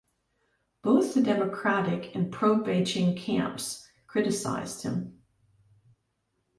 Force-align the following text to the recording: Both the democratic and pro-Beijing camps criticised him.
Both 0.81 1.13
the 1.13 1.21
democratic 1.21 2.15
and 2.15 2.31
pro-Beijing 2.33 3.15
camps 3.15 3.87
criticised 4.07 4.81
him. 4.81 5.21